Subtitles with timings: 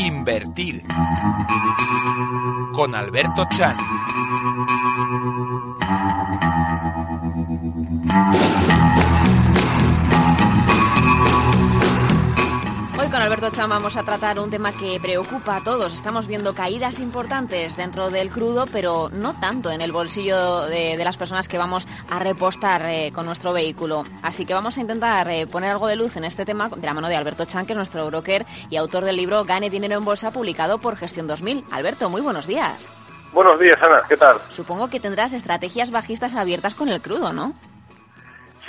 [0.00, 0.82] Invertir
[2.72, 3.76] con Alberto Chan.
[13.10, 15.92] Con Alberto Chan vamos a tratar un tema que preocupa a todos.
[15.94, 21.04] Estamos viendo caídas importantes dentro del crudo, pero no tanto en el bolsillo de, de
[21.04, 24.04] las personas que vamos a repostar eh, con nuestro vehículo.
[24.22, 26.94] Así que vamos a intentar eh, poner algo de luz en este tema de la
[26.94, 30.04] mano de Alberto Chan, que es nuestro broker y autor del libro Gane Dinero en
[30.04, 31.64] Bolsa, publicado por Gestión 2000.
[31.72, 32.90] Alberto, muy buenos días.
[33.32, 34.40] Buenos días, Ana, ¿qué tal?
[34.50, 37.54] Supongo que tendrás estrategias bajistas abiertas con el crudo, ¿no?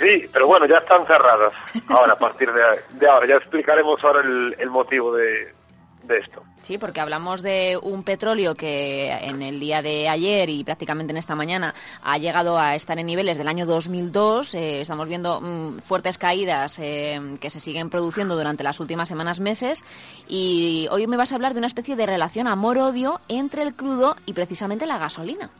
[0.02, 1.52] Sí, pero bueno, ya están cerradas.
[1.88, 4.20] Ahora, a partir de, ahora, ya explicaremos ahora
[4.58, 5.54] el, motivo de,
[6.02, 6.42] de esto.
[6.62, 11.16] Sí, porque hablamos de un petróleo que en el día de ayer y prácticamente en
[11.16, 14.54] esta mañana ha llegado a estar en niveles del año 2002.
[14.54, 19.38] Eh, estamos viendo mm, fuertes caídas eh, que se siguen produciendo durante las últimas semanas,
[19.38, 19.84] meses.
[20.26, 24.16] Y hoy me vas a hablar de una especie de relación amor-odio entre el crudo
[24.26, 25.50] y precisamente la gasolina.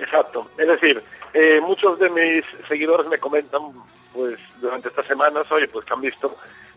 [0.00, 0.50] Exacto.
[0.56, 3.62] Es decir, eh, muchos de mis seguidores me comentan,
[4.12, 6.36] pues, durante estas semanas, oye, pues que han visto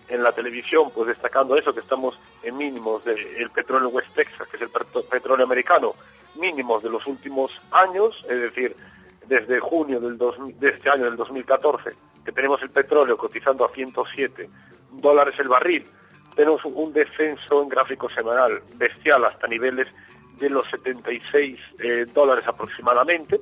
[0.10, 4.58] en la televisión, pues destacando eso, que estamos en mínimos del petróleo West Texas, que
[4.58, 4.70] es el
[5.10, 5.96] petróleo americano,
[6.36, 8.76] mínimos de los últimos años, es decir,
[9.26, 11.92] desde junio del dos- de este año, del 2014,
[12.26, 14.50] que tenemos el petróleo cotizando a 107
[14.92, 15.88] dólares el barril,
[16.36, 19.88] tenemos un descenso en gráfico semanal bestial hasta niveles
[20.40, 23.40] de los 76 eh, dólares aproximadamente,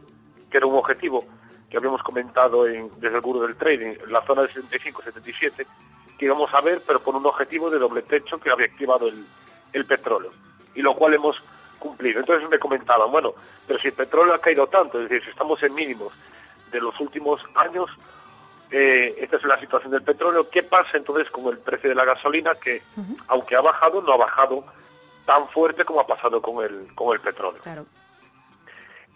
[0.50, 1.26] que era un objetivo
[1.70, 5.66] que habíamos comentado en, desde el Guru del Trading, en la zona de 75-77,
[6.18, 9.26] que íbamos a ver, pero con un objetivo de doble techo que había activado el,
[9.72, 10.32] el petróleo,
[10.76, 11.42] y lo cual hemos
[11.80, 12.20] cumplido.
[12.20, 13.34] Entonces me comentaban, bueno,
[13.66, 16.14] pero si el petróleo ha caído tanto, es decir, si estamos en mínimos
[16.72, 17.90] de los últimos años,
[18.70, 22.06] eh, esta es la situación del petróleo, ¿qué pasa entonces con el precio de la
[22.06, 22.84] gasolina que,
[23.28, 24.64] aunque ha bajado, no ha bajado
[25.26, 27.62] tan fuerte como ha pasado con el, con el petróleo?
[27.62, 27.86] Claro.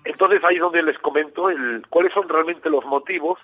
[0.04, 3.40] Entonces ahí es donde les comento el, cuáles son realmente los motivos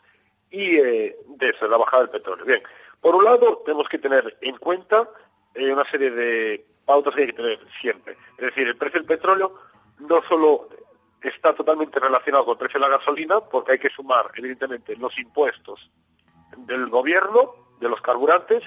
[0.51, 2.45] y eh, de eso, de la bajada del petróleo.
[2.45, 2.61] Bien,
[2.99, 5.09] por un lado tenemos que tener en cuenta
[5.55, 8.17] eh, una serie de pautas que hay que tener siempre.
[8.37, 9.55] Es decir, el precio del petróleo
[9.99, 10.69] no solo
[11.21, 15.17] está totalmente relacionado con el precio de la gasolina, porque hay que sumar, evidentemente, los
[15.19, 15.89] impuestos
[16.57, 18.63] del gobierno, de los carburantes,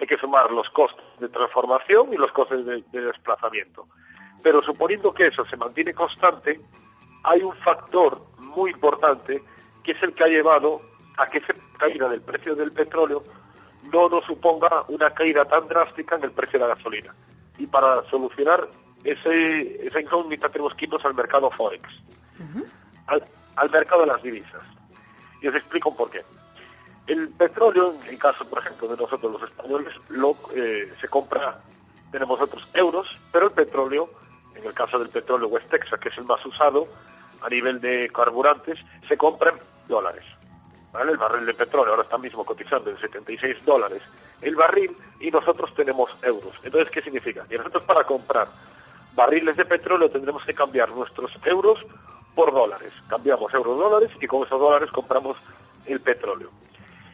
[0.00, 3.88] hay que sumar los costes de transformación y los costes de, de desplazamiento.
[4.42, 6.60] Pero suponiendo que eso se mantiene constante,
[7.24, 9.42] hay un factor muy importante
[9.82, 10.80] que es el que ha llevado
[11.16, 13.24] a que esa caída del precio del petróleo
[13.92, 17.14] no nos suponga una caída tan drástica en el precio de la gasolina.
[17.58, 18.68] Y para solucionar
[19.04, 21.88] ese, esa incógnita tenemos que irnos al mercado Forex,
[23.06, 23.24] al,
[23.56, 24.62] al mercado de las divisas.
[25.40, 26.22] Y os explico por qué.
[27.08, 31.58] El petróleo, en el caso, por ejemplo, de nosotros los españoles, lo, eh, se compra,
[32.12, 34.10] tenemos otros euros, pero el petróleo,
[34.54, 36.86] en el caso del petróleo West Texas, que es el más usado
[37.40, 39.58] a nivel de carburantes, se compra en
[39.88, 40.22] dólares.
[41.08, 44.02] El barril de petróleo ahora está mismo cotizando en 76 dólares
[44.42, 46.54] el barril y nosotros tenemos euros.
[46.62, 47.46] Entonces, ¿qué significa?
[47.48, 48.48] Que nosotros para comprar
[49.14, 51.86] barriles de petróleo tendremos que cambiar nuestros euros
[52.34, 52.92] por dólares.
[53.08, 55.38] Cambiamos euros dólares y con esos dólares compramos
[55.86, 56.50] el petróleo.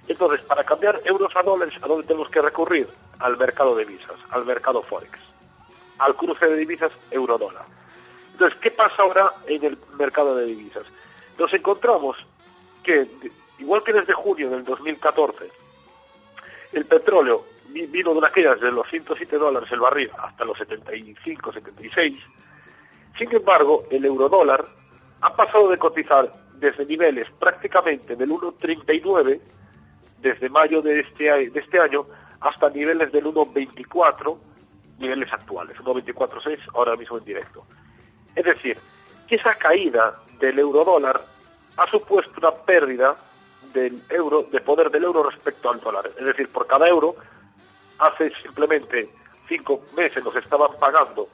[0.08, 2.88] Entonces, para cambiar euros a dólares, ¿a dónde tenemos que recurrir?
[3.18, 5.18] Al mercado de divisas, al mercado Forex,
[5.98, 7.64] al cruce de divisas euro-dólar.
[8.32, 10.82] Entonces, ¿qué pasa ahora en el mercado de divisas?
[11.38, 12.16] Nos encontramos
[12.82, 13.08] que,
[13.58, 15.48] igual que desde junio del 2014,
[16.72, 20.58] el petróleo vi- vino de una caída desde los 107 dólares el barril hasta los
[20.58, 22.20] 75, 76.
[23.16, 24.66] Sin embargo, el eurodólar
[25.20, 29.40] ha pasado de cotizar desde niveles prácticamente del 1,39
[30.24, 32.06] desde mayo de este, de este año
[32.40, 34.38] hasta niveles del 1,24,
[34.98, 37.66] niveles actuales, 1,24,6 ahora mismo en directo.
[38.34, 38.78] Es decir,
[39.28, 41.26] que esa caída del eurodólar
[41.76, 43.16] ha supuesto una pérdida
[43.74, 46.10] del euro, de poder del euro respecto al dólar.
[46.18, 47.16] Es decir, por cada euro,
[47.98, 49.10] hace simplemente
[49.46, 51.28] cinco meses nos estaban pagando,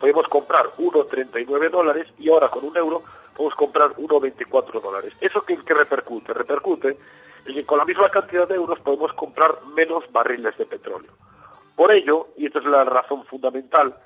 [0.00, 3.04] podemos comprar 1,39 dólares y ahora con un euro
[3.36, 5.12] podemos comprar 1,24 dólares.
[5.20, 6.34] ¿Eso qué, qué repercute?
[6.34, 6.98] Repercute
[7.54, 11.12] que con la misma cantidad de euros podemos comprar menos barriles de petróleo.
[11.74, 13.96] Por ello, y esta es la razón fundamental,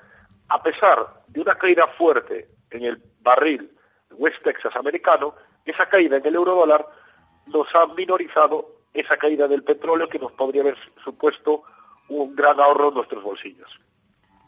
[0.49, 3.75] a pesar de una caída fuerte en el barril
[4.11, 5.35] West Texas americano,
[5.65, 6.85] esa caída en el euro dólar
[7.47, 11.63] nos ha minorizado esa caída del petróleo que nos podría haber supuesto
[12.09, 13.79] un gran ahorro en nuestros bolsillos.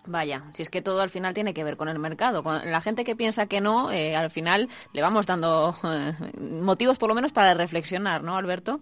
[0.05, 2.43] Vaya, si es que todo al final tiene que ver con el mercado.
[2.43, 6.97] Con la gente que piensa que no, eh, al final le vamos dando eh, motivos
[6.97, 8.81] por lo menos para reflexionar, ¿no, Alberto?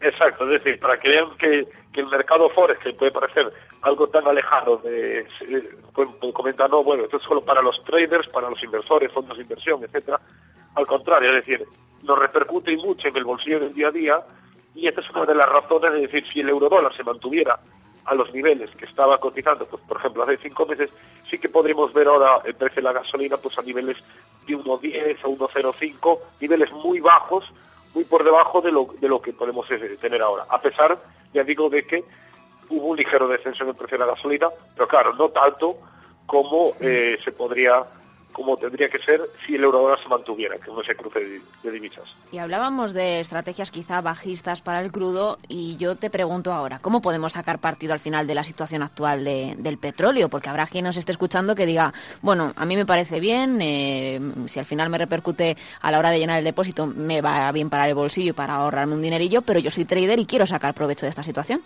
[0.00, 3.52] Exacto, es decir, para que vean que, que el mercado forex, que puede parecer
[3.82, 8.28] algo tan alejado de, eh, pueden comentar, no, bueno, esto es solo para los traders,
[8.28, 10.20] para los inversores, fondos de inversión, etcétera.
[10.74, 11.64] Al contrario, es decir,
[12.02, 14.26] nos repercute mucho en el bolsillo del día a día
[14.74, 17.58] y esta es una de las razones de decir, si el euro dólar se mantuviera
[18.04, 20.90] a los niveles que estaba cotizando, pues por ejemplo hace cinco meses,
[21.28, 23.96] sí que podríamos ver ahora el precio de la gasolina pues a niveles
[24.46, 27.52] de 1.10 a 1.05, niveles muy bajos,
[27.94, 30.46] muy por debajo de lo, de lo que podemos eh, tener ahora.
[30.48, 31.00] A pesar,
[31.32, 32.04] ya digo, de que
[32.70, 35.78] hubo un ligero descenso en el precio de la gasolina, pero claro, no tanto
[36.26, 37.84] como eh, se podría
[38.32, 41.70] como tendría que ser si el euro se mantuviera, que no se cruce de, de,
[41.70, 42.14] divisas.
[42.30, 47.02] Y hablábamos de estrategias quizá bajistas para el crudo y yo te pregunto ahora, ¿cómo
[47.02, 50.28] podemos sacar partido al final de la situación actual de, del petróleo?
[50.28, 54.20] Porque habrá quien nos esté escuchando que diga, bueno, a mí me parece bien, eh,
[54.46, 57.70] si al final me repercute a la hora de llenar el depósito, me va bien
[57.70, 60.74] para el bolsillo y para ahorrarme un dinerillo, pero yo soy trader y quiero sacar
[60.74, 61.62] provecho de esta situación.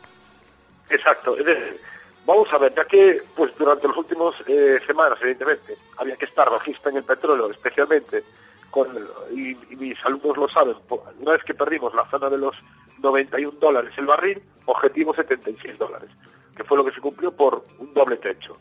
[0.91, 1.81] Exacto, es decir,
[2.27, 6.51] Vamos a ver, ya que pues durante las últimas eh, semanas, evidentemente, había que estar
[6.51, 8.25] bajista en el petróleo, especialmente,
[8.69, 8.89] con
[9.33, 10.75] y, mis alumnos lo saben,
[11.21, 12.57] una vez que perdimos la zona de los
[12.99, 16.11] 91 dólares el barril, objetivo 76 dólares,
[16.57, 18.59] que fue lo que se cumplió por un doble techo.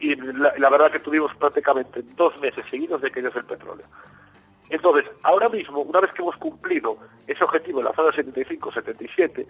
[0.00, 3.86] Y la, la verdad que tuvimos prácticamente dos meses seguidos de caídas del petróleo.
[4.70, 6.98] Entonces, ahora mismo, una vez que hemos cumplido
[7.28, 9.46] ese objetivo en la zona 75-77,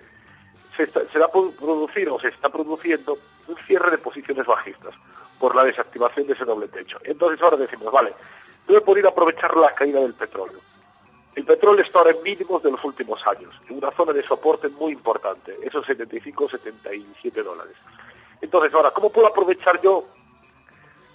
[0.79, 4.95] se, está, va a producir o se está produciendo un cierre de posiciones bajistas
[5.39, 6.99] por la desactivación de ese doble techo.
[7.05, 8.15] Entonces ahora decimos, vale,
[8.69, 10.61] no he podido aprovechar la caída del petróleo.
[11.35, 14.69] El petróleo está ahora en mínimos de los últimos años, en una zona de soporte
[14.69, 17.75] muy importante, esos 75, 77 dólares.
[18.41, 20.07] Entonces ahora, ¿cómo puedo aprovechar yo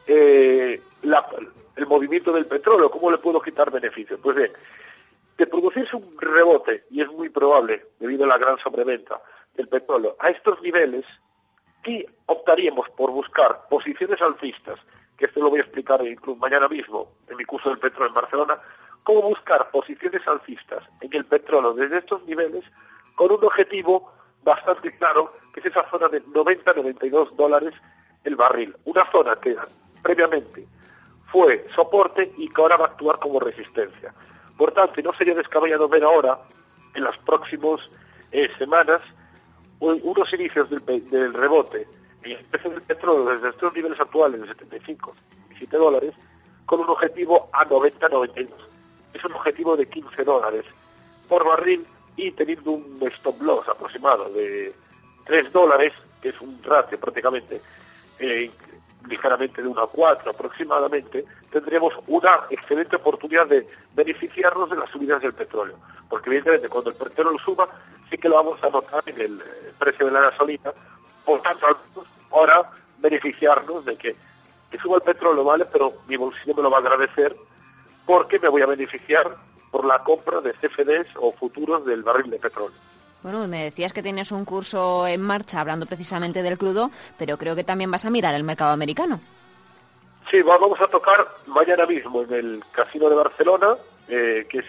[0.07, 0.81] eh,
[1.75, 2.91] el movimiento del petróleo?
[2.91, 4.19] ¿Cómo le puedo quitar beneficios?
[4.21, 4.51] Pues bien,
[5.37, 9.21] de producirse un rebote, y es muy probable debido a la gran sobreventa,
[9.55, 11.05] del petróleo a estos niveles,
[11.85, 14.79] y optaríamos por buscar posiciones alcistas,
[15.17, 18.13] que esto lo voy a explicar incluso mañana mismo en mi curso del petróleo en
[18.13, 18.59] Barcelona,
[19.03, 22.63] cómo buscar posiciones alcistas en el petróleo desde estos niveles
[23.15, 24.11] con un objetivo
[24.43, 27.73] bastante claro, que es esa zona de 90-92 dólares
[28.23, 28.75] el barril.
[28.85, 29.55] Una zona que
[30.01, 30.67] previamente
[31.31, 34.13] fue soporte y que ahora va a actuar como resistencia.
[34.57, 36.39] Por tanto, no sería descabellado ver ahora,
[36.93, 37.79] en las próximas
[38.31, 39.01] eh, semanas,
[39.91, 41.87] unos inicios del, del rebote
[42.23, 45.13] en el precio del petróleo desde estos niveles actuales de 75,
[45.49, 46.13] 17 dólares,
[46.65, 48.47] con un objetivo a 90-92.
[49.13, 50.65] Es un objetivo de 15 dólares
[51.27, 51.85] por barril
[52.15, 54.73] y teniendo un stop loss aproximado de
[55.25, 55.91] 3 dólares,
[56.21, 57.61] que es un ratio prácticamente
[58.19, 58.49] eh,
[59.07, 65.21] ligeramente de 1 a 4 aproximadamente, tendremos una excelente oportunidad de beneficiarnos de las subidas
[65.21, 65.75] del petróleo.
[66.09, 67.67] Porque evidentemente cuando el petróleo suba,
[68.09, 69.43] sí que lo vamos a notar en el
[69.77, 70.71] precio de la gasolina.
[71.25, 71.67] Por tanto,
[72.31, 72.69] ahora
[72.99, 74.15] beneficiarnos de que,
[74.71, 75.65] que suba el petróleo, ¿vale?
[75.65, 77.35] Pero mi bolsillo me lo va a agradecer
[78.05, 79.35] porque me voy a beneficiar
[79.71, 82.77] por la compra de CFDs o futuros del barril de petróleo.
[83.23, 87.55] Bueno, me decías que tienes un curso en marcha hablando precisamente del crudo, pero creo
[87.55, 89.21] que también vas a mirar el mercado americano.
[90.29, 93.77] Sí, vamos a tocar mañana mismo en el Casino de Barcelona,
[94.09, 94.65] eh, que es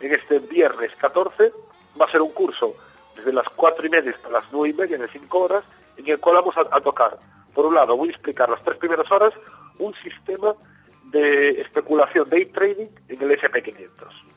[0.00, 1.52] en este viernes 14.
[1.98, 2.74] Va a ser un curso
[3.16, 5.64] desde las cuatro y media hasta las nueve y media de cinco horas,
[5.96, 7.18] en el cual vamos a, a tocar,
[7.54, 9.32] por un lado, voy a explicar las tres primeras horas
[9.78, 10.54] un sistema
[11.04, 14.35] de especulación, day trading en el SP500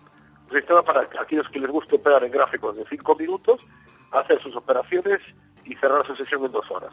[0.51, 3.62] sistema para aquellos que les guste operar en gráficos de 5 minutos,
[4.12, 5.20] hacer sus operaciones
[5.65, 6.91] y cerrar su sesión en dos horas.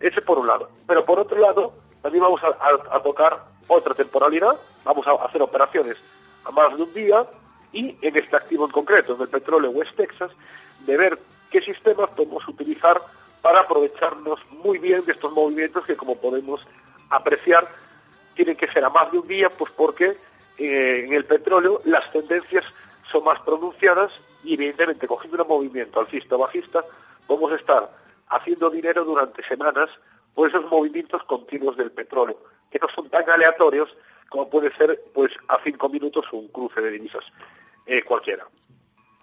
[0.00, 0.70] Ese por un lado.
[0.86, 5.40] Pero por otro lado, también vamos a, a, a tocar otra temporalidad, vamos a hacer
[5.40, 5.96] operaciones
[6.44, 7.26] a más de un día
[7.72, 10.30] y en este activo en concreto, en el petróleo West Texas,
[10.86, 11.18] de ver
[11.50, 13.00] qué sistemas podemos utilizar
[13.40, 16.66] para aprovecharnos muy bien de estos movimientos que como podemos
[17.10, 17.68] apreciar
[18.34, 20.16] tienen que ser a más de un día, pues porque
[20.58, 22.64] eh, en el petróleo las tendencias
[23.10, 26.84] son más pronunciadas y evidentemente cogiendo un movimiento alcista o bajista
[27.28, 27.90] vamos a estar
[28.28, 29.88] haciendo dinero durante semanas
[30.34, 32.38] por esos movimientos continuos del petróleo,
[32.70, 33.88] que no son tan aleatorios
[34.28, 37.24] como puede ser pues a cinco minutos un cruce de divisas
[37.86, 38.46] eh, cualquiera.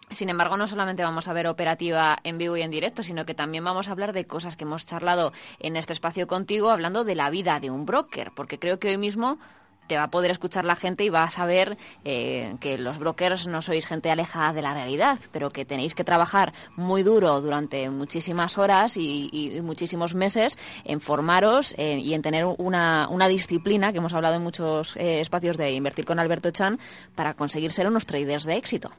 [0.10, 3.34] Sin embargo, no solamente vamos a ver operativa en vivo y en directo, sino que
[3.34, 7.16] también vamos a hablar de cosas que hemos charlado en este espacio contigo, hablando de
[7.16, 9.40] la vida de un broker, porque creo que hoy mismo
[9.88, 13.48] te va a poder escuchar la gente y va a saber eh, que los brokers
[13.48, 17.90] no sois gente alejada de la realidad, pero que tenéis que trabajar muy duro durante
[17.90, 23.98] muchísimas horas y, muchísimos meses en formaros eh, y en tener una, una, disciplina que
[23.98, 26.80] hemos hablado en muchos eh, espacios de invertir con Alberto Chan
[27.16, 28.92] para conseguir ser unos traders de éxito.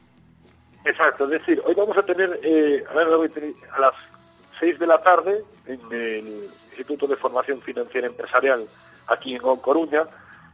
[0.84, 2.84] Exacto, es decir, hoy vamos a tener, ver,
[3.72, 3.92] a las
[4.60, 8.68] 6 de la tarde en el Instituto de Formación Financiera Empresarial
[9.06, 10.06] aquí en Coruña,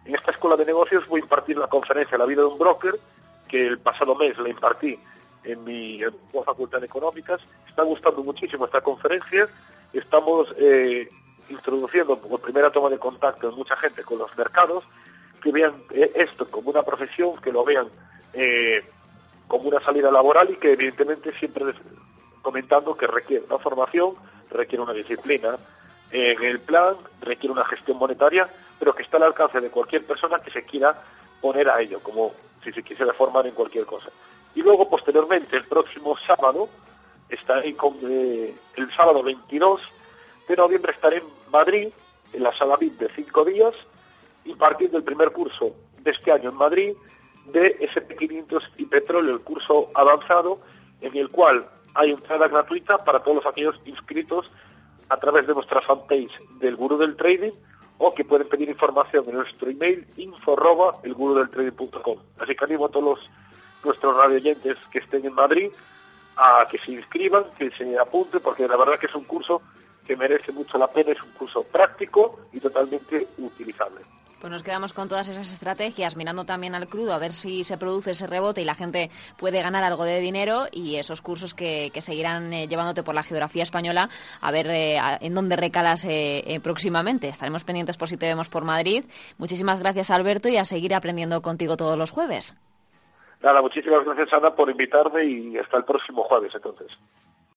[0.09, 2.99] en esta escuela de negocios voy a impartir la conferencia La vida de un broker,
[3.47, 4.99] que el pasado mes la impartí
[5.45, 6.01] en mi,
[6.47, 7.41] facultad de económicas.
[7.69, 9.49] Está gustando muchísimo esta conferencia.
[9.93, 11.11] Estamos eh,
[11.51, 14.83] introduciendo por primera toma de contacto en mucha gente con los mercados,
[15.43, 17.89] que vean eh, esto como una profesión, que lo vean
[18.33, 18.83] eh,
[19.47, 21.67] como una salida laboral y que evidentemente siempre
[22.41, 24.15] comentando que requiere una formación,
[24.51, 25.59] requiere una disciplina
[26.11, 28.49] en el plan, requiere una gestión monetaria
[28.79, 31.03] pero que está al alcance de cualquier persona que se quiera
[31.41, 32.33] poner a ello, como
[32.63, 34.11] si se quisiera formar en cualquier cosa.
[34.55, 36.69] Y luego, posteriormente, el próximo sábado,
[37.29, 39.81] estaré eh, el sábado 22
[40.49, 41.89] de noviembre estaré en Madrid,
[42.33, 43.75] en la sala VIP de cinco días,
[44.47, 46.95] impartiendo el primer curso de este año en Madrid
[47.53, 50.61] de SP500 y petróleo, el curso avanzado,
[51.03, 54.51] en el cual hay entrada gratuita para todos aquellos inscritos
[55.11, 57.53] a través de nuestra fanpage del Gurú del Trading
[57.99, 61.01] o que pueden pedir información en nuestro email info arroba
[62.39, 63.31] Así que animo a todos
[63.85, 65.71] nuestros radioyentes que estén en Madrid
[66.37, 69.61] a que se inscriban, que se apunten, porque la verdad que es un curso
[70.07, 74.01] que merece mucho la pena, es un curso práctico y totalmente utilizable.
[74.41, 77.77] Pues nos quedamos con todas esas estrategias, mirando también al crudo, a ver si se
[77.77, 81.91] produce ese rebote y la gente puede ganar algo de dinero y esos cursos que,
[82.01, 84.09] seguirán eh, llevándote por la geografía española,
[84.41, 87.29] a ver eh, en dónde recalas eh, próximamente.
[87.29, 89.05] Estaremos pendientes por si te vemos por Madrid.
[89.39, 92.55] Muchísimas gracias, Alberto, y a seguir aprendiendo contigo todos los jueves.
[93.43, 96.97] Nada, muchísimas gracias, Ana, por invitarme y hasta el próximo jueves, entonces.